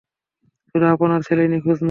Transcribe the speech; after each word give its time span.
শুধু 0.75 0.85
আপনার 0.93 1.21
ছেলেই 1.27 1.47
নিখোঁজ 1.47 1.69
নয়। 1.69 1.79